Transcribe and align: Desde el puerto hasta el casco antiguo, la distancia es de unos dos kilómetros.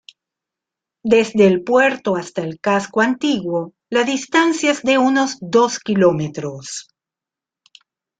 Desde 1.03 1.45
el 1.45 1.63
puerto 1.63 2.15
hasta 2.15 2.41
el 2.41 2.59
casco 2.59 3.01
antiguo, 3.01 3.75
la 3.91 4.01
distancia 4.03 4.71
es 4.71 4.81
de 4.81 4.97
unos 4.97 5.37
dos 5.41 5.77
kilómetros. 5.77 6.87